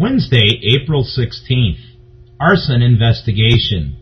[0.00, 1.76] Wednesday, April 16th.
[2.40, 3.96] Arson investigation.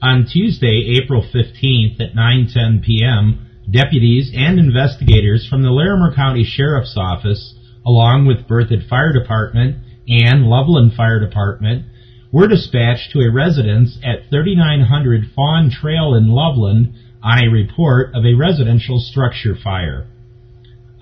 [0.00, 6.96] On Tuesday, April 15th at 9:10 p.m., deputies and investigators from the Larimer County Sheriff's
[6.96, 11.86] Office, along with Berthoud Fire Department and Loveland Fire Department,
[12.30, 18.24] were dispatched to a residence at 3900 Fawn Trail in Loveland on a report of
[18.24, 20.06] a residential structure fire.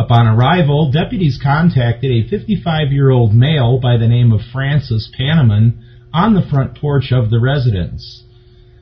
[0.04, 5.78] Upon arrival, deputies contacted a 55-year-old male by the name of Francis Panaman
[6.12, 8.22] on the front porch of the residence.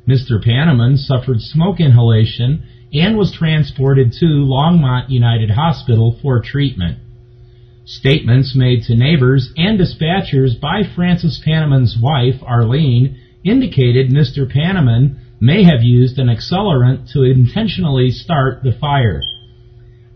[0.04, 0.44] Mr.
[0.44, 6.98] Panaman suffered smoke inhalation and was transported to Longmont United Hospital for treatment.
[7.84, 14.52] Statements made to neighbors and dispatchers by Francis Panaman's wife, Arlene, indicated Mr.
[14.52, 19.20] Panaman may have used an accelerant to intentionally start the fire.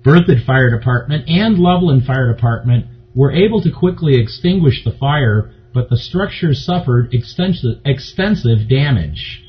[0.06, 5.90] Berthoud Fire Department and Loveland Fire Department were able to quickly extinguish the fire, but
[5.90, 9.42] the structure suffered extensive, extensive damage.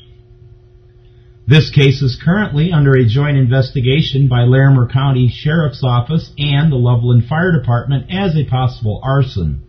[1.46, 6.76] This case is currently under a joint investigation by Larimer County Sheriff's Office and the
[6.76, 9.62] Loveland Fire Department as a possible arson.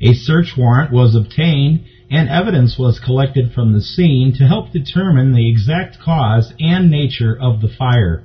[0.00, 5.34] A search warrant was obtained and evidence was collected from the scene to help determine
[5.34, 8.24] the exact cause and nature of the fire.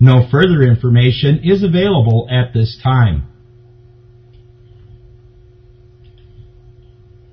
[0.00, 3.24] No further information is available at this time.